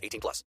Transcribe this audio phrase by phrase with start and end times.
[0.00, 0.44] 18 plus.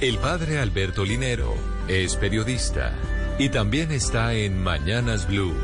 [0.00, 1.54] El padre Alberto Linero
[1.88, 2.92] es periodista
[3.38, 5.54] y también está en Mañanas Blue.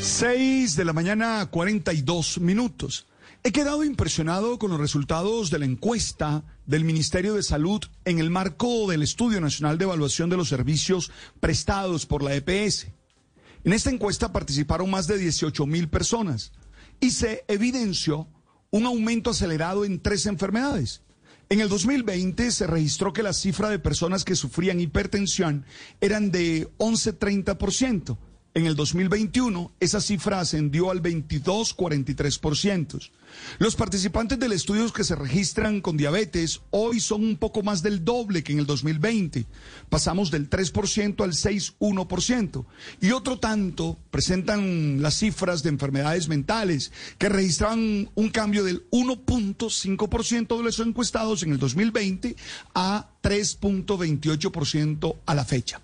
[0.00, 3.06] 6 de la mañana, 42 minutos.
[3.42, 8.30] He quedado impresionado con los resultados de la encuesta del Ministerio de Salud en el
[8.30, 12.86] marco del Estudio Nacional de Evaluación de los Servicios prestados por la EPS.
[13.64, 16.52] En esta encuesta participaron más de 18 mil personas
[17.00, 18.28] y se evidenció
[18.74, 21.00] un aumento acelerado en tres enfermedades.
[21.48, 25.64] En el 2020 se registró que la cifra de personas que sufrían hipertensión
[26.00, 28.18] eran de 11-30%.
[28.56, 33.10] En el 2021, esa cifra ascendió al 22,43%.
[33.58, 38.04] Los participantes del estudio que se registran con diabetes hoy son un poco más del
[38.04, 39.44] doble que en el 2020.
[39.88, 42.64] Pasamos del 3% al 6,1%.
[43.00, 50.56] Y otro tanto presentan las cifras de enfermedades mentales, que registraban un cambio del 1,5%
[50.56, 52.36] de los encuestados en el 2020
[52.76, 55.80] a 3,28% a la fecha.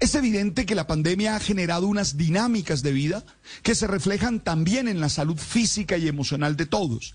[0.00, 3.24] Es evidente que la pandemia ha generado unas dinámicas de vida
[3.62, 7.14] que se reflejan también en la salud física y emocional de todos.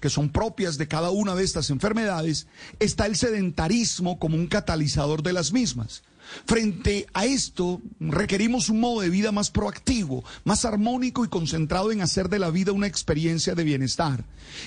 [0.00, 2.46] que son propias de cada una de estas enfermedades,
[2.78, 6.02] está el sedentarismo como un catalizador de las mismas.
[6.46, 12.02] Frente a esto, requerimos un modo de vida más proactivo, más armónico y concentrado en
[12.02, 14.24] hacer de la vida una experiencia de bienestar.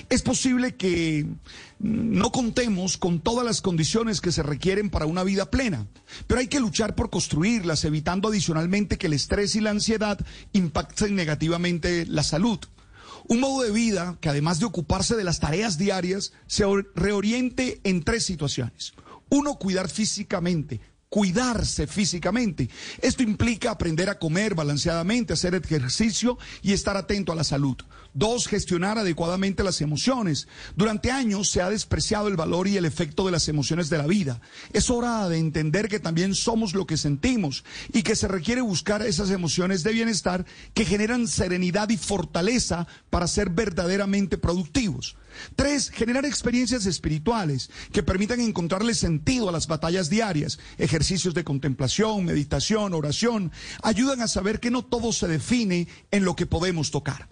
[0.08, 1.26] Es posible que
[1.78, 5.86] no contemos con todas las condiciones que se requieren para una vida plena,
[6.26, 10.18] pero hay que luchar por construirlas, evitando adicionalmente que el estrés y la ansiedad
[10.52, 12.58] impacten negativamente la salud.
[13.28, 18.02] Un modo de vida que además de ocuparse de las tareas diarias, se reoriente en
[18.02, 18.94] tres situaciones.
[19.28, 22.70] Uno, cuidar físicamente, cuidarse físicamente.
[23.00, 27.76] Esto implica aprender a comer balanceadamente, hacer ejercicio y estar atento a la salud.
[28.14, 30.46] Dos, gestionar adecuadamente las emociones.
[30.76, 34.06] Durante años se ha despreciado el valor y el efecto de las emociones de la
[34.06, 34.40] vida.
[34.74, 39.00] Es hora de entender que también somos lo que sentimos y que se requiere buscar
[39.00, 45.16] esas emociones de bienestar que generan serenidad y fortaleza para ser verdaderamente productivos.
[45.56, 50.58] Tres, generar experiencias espirituales que permitan encontrarle sentido a las batallas diarias.
[50.76, 53.52] Ejercicios de contemplación, meditación, oración,
[53.82, 57.31] ayudan a saber que no todo se define en lo que podemos tocar.